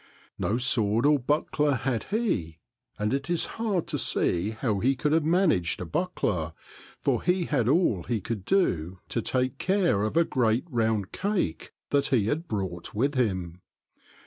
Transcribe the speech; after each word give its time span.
No 0.39 0.57
sword 0.57 1.05
or 1.05 1.19
buckler 1.19 1.75
had 1.75 2.05
he, 2.05 2.57
and 2.97 3.13
it 3.13 3.29
is 3.29 3.45
hard 3.61 3.85
to 3.89 3.99
see 3.99 4.49
how 4.49 4.79
he 4.79 4.95
could 4.95 5.11
have 5.11 5.23
managed 5.23 5.79
a 5.79 5.85
buckler, 5.85 6.53
for 6.99 7.21
he 7.21 7.45
had 7.45 7.69
all 7.69 8.01
he 8.01 8.19
could 8.19 8.43
do 8.43 8.97
to 9.09 9.21
take 9.21 9.59
care 9.59 10.01
of 10.03 10.17
a 10.17 10.23
great 10.25 10.63
round 10.71 11.11
cake 11.11 11.71
that 11.91 12.07
he 12.07 12.25
had 12.25 12.47
brought 12.47 12.95
with 12.95 13.13
him. 13.13 13.61